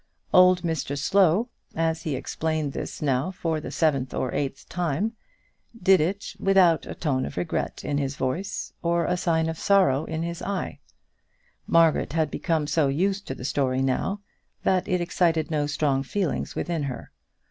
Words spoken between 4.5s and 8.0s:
time, did it without a tone of regret in